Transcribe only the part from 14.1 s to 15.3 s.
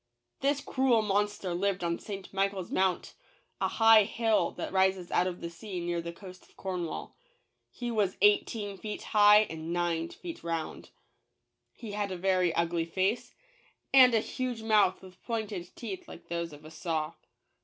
a huge mouth with